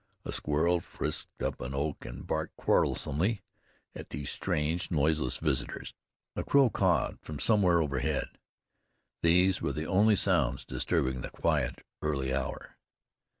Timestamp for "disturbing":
10.65-11.21